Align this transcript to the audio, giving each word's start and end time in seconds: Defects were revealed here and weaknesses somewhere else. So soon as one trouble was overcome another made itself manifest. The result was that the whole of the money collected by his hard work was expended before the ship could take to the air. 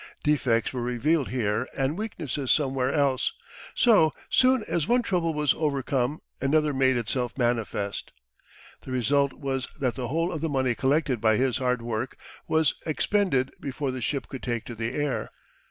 Defects 0.23 0.73
were 0.73 0.81
revealed 0.81 1.29
here 1.29 1.67
and 1.77 1.95
weaknesses 1.95 2.49
somewhere 2.49 2.91
else. 2.91 3.33
So 3.75 4.15
soon 4.31 4.63
as 4.63 4.87
one 4.87 5.03
trouble 5.03 5.31
was 5.31 5.53
overcome 5.53 6.23
another 6.41 6.73
made 6.73 6.97
itself 6.97 7.37
manifest. 7.37 8.11
The 8.81 8.89
result 8.91 9.31
was 9.33 9.67
that 9.79 9.93
the 9.93 10.07
whole 10.07 10.31
of 10.31 10.41
the 10.41 10.49
money 10.49 10.73
collected 10.73 11.21
by 11.21 11.35
his 11.37 11.57
hard 11.59 11.83
work 11.83 12.17
was 12.47 12.73
expended 12.83 13.51
before 13.59 13.91
the 13.91 14.01
ship 14.01 14.27
could 14.27 14.41
take 14.41 14.65
to 14.65 14.73
the 14.75 14.91
air. 14.95 15.29